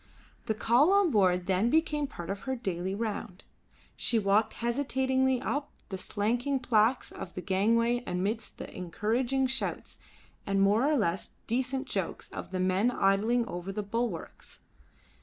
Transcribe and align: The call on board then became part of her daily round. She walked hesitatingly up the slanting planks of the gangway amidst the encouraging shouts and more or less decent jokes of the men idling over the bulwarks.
The 0.47 0.55
call 0.55 0.91
on 0.93 1.11
board 1.11 1.45
then 1.45 1.69
became 1.69 2.07
part 2.07 2.31
of 2.31 2.39
her 2.49 2.55
daily 2.55 2.95
round. 2.95 3.43
She 3.95 4.17
walked 4.17 4.53
hesitatingly 4.53 5.39
up 5.39 5.69
the 5.89 5.97
slanting 5.99 6.59
planks 6.59 7.11
of 7.11 7.35
the 7.35 7.41
gangway 7.43 8.01
amidst 8.07 8.57
the 8.57 8.75
encouraging 8.75 9.45
shouts 9.45 9.99
and 10.43 10.59
more 10.59 10.91
or 10.91 10.97
less 10.97 11.35
decent 11.45 11.85
jokes 11.85 12.29
of 12.31 12.49
the 12.49 12.59
men 12.59 12.89
idling 12.89 13.45
over 13.47 13.71
the 13.71 13.83
bulwarks. 13.83 14.61